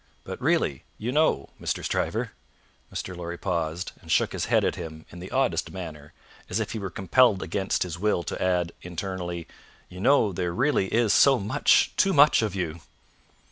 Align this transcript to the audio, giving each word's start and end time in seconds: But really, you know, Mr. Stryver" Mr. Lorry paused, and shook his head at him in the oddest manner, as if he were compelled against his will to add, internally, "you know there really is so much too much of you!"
But 0.23 0.41
really, 0.41 0.83
you 0.97 1.11
know, 1.11 1.49
Mr. 1.61 1.83
Stryver" 1.85 2.31
Mr. 2.91 3.15
Lorry 3.15 3.37
paused, 3.37 3.91
and 4.01 4.11
shook 4.11 4.33
his 4.33 4.45
head 4.45 4.65
at 4.65 4.73
him 4.73 5.05
in 5.11 5.19
the 5.19 5.29
oddest 5.29 5.69
manner, 5.71 6.11
as 6.49 6.59
if 6.59 6.71
he 6.71 6.79
were 6.79 6.89
compelled 6.89 7.43
against 7.43 7.83
his 7.83 7.99
will 7.99 8.23
to 8.23 8.41
add, 8.43 8.71
internally, 8.81 9.47
"you 9.89 9.99
know 9.99 10.33
there 10.33 10.55
really 10.55 10.87
is 10.91 11.13
so 11.13 11.37
much 11.37 11.93
too 11.97 12.13
much 12.13 12.41
of 12.41 12.55
you!" 12.55 12.79